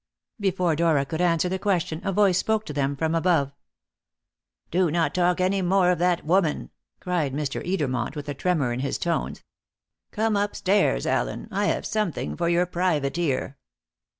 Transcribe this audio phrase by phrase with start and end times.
[0.39, 3.53] Before Dora could answer the question, a voice spoke to them from above.
[4.71, 7.63] "Do not talk any more of that woman," cried Mr.
[7.63, 9.43] Edermont with a tremor in his tones.
[10.09, 13.59] "Come upstairs, Allen; I have something for your private ear."